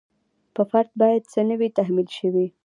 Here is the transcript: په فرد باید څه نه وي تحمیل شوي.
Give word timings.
په 0.55 0.61
فرد 0.69 0.89
باید 1.01 1.23
څه 1.31 1.39
نه 1.49 1.55
وي 1.59 1.69
تحمیل 1.77 2.07
شوي. 2.17 2.47